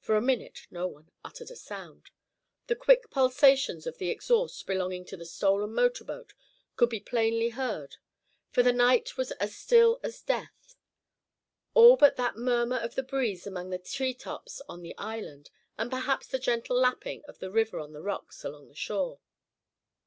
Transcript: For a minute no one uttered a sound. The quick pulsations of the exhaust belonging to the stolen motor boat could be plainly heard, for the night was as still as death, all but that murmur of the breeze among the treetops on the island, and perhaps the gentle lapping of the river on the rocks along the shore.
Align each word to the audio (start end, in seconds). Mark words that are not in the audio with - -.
For 0.00 0.16
a 0.16 0.22
minute 0.22 0.66
no 0.70 0.86
one 0.86 1.10
uttered 1.22 1.50
a 1.50 1.56
sound. 1.56 2.08
The 2.68 2.74
quick 2.74 3.10
pulsations 3.10 3.86
of 3.86 3.98
the 3.98 4.08
exhaust 4.08 4.66
belonging 4.66 5.04
to 5.04 5.16
the 5.18 5.26
stolen 5.26 5.74
motor 5.74 6.04
boat 6.04 6.32
could 6.74 6.88
be 6.88 7.00
plainly 7.00 7.50
heard, 7.50 7.96
for 8.50 8.62
the 8.62 8.72
night 8.72 9.18
was 9.18 9.30
as 9.32 9.54
still 9.54 10.00
as 10.02 10.22
death, 10.22 10.74
all 11.74 11.98
but 11.98 12.16
that 12.16 12.36
murmur 12.38 12.78
of 12.78 12.94
the 12.94 13.02
breeze 13.02 13.46
among 13.46 13.68
the 13.68 13.78
treetops 13.78 14.62
on 14.70 14.80
the 14.80 14.96
island, 14.96 15.50
and 15.76 15.90
perhaps 15.90 16.28
the 16.28 16.38
gentle 16.38 16.78
lapping 16.78 17.22
of 17.26 17.38
the 17.40 17.50
river 17.50 17.78
on 17.78 17.92
the 17.92 18.00
rocks 18.00 18.44
along 18.44 18.68
the 18.68 18.74
shore. 18.74 19.20